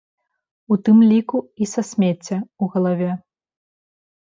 У 0.75 0.77
тым 0.87 0.97
ліку 1.09 1.37
і 1.65 1.69
са 1.73 1.81
смецця 1.91 2.37
ў 2.39 2.63
галаве. 2.75 3.11